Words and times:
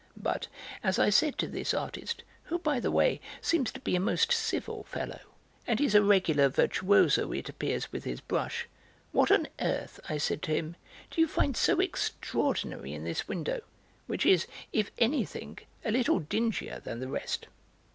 But, 0.17 0.47
as 0.83 0.97
I 0.97 1.11
said 1.11 1.37
to 1.37 1.47
this 1.47 1.75
artist, 1.75 2.23
who, 2.45 2.57
by 2.57 2.79
the 2.79 2.89
way, 2.89 3.21
seems 3.39 3.71
to 3.73 3.79
be 3.79 3.95
a 3.95 3.99
most 3.99 4.31
civil 4.31 4.83
fellow, 4.85 5.19
and 5.67 5.79
is 5.79 5.93
a 5.93 6.01
regular 6.01 6.49
virtuoso, 6.49 7.31
it 7.33 7.49
appears, 7.49 7.91
with 7.91 8.03
his 8.03 8.19
brush; 8.19 8.67
what 9.11 9.29
on 9.29 9.47
earth, 9.59 9.99
I 10.09 10.17
said 10.17 10.41
to 10.41 10.55
him, 10.55 10.75
do 11.11 11.21
you 11.21 11.27
find 11.27 11.55
so 11.55 11.79
extraordinary 11.79 12.93
in 12.93 13.03
this 13.03 13.27
window, 13.27 13.61
which 14.07 14.25
is, 14.25 14.47
if 14.73 14.89
anything, 14.97 15.59
a 15.85 15.91
little 15.91 16.17
dingier 16.19 16.79
than 16.79 16.99
the 16.99 17.07
rest?" 17.07 17.45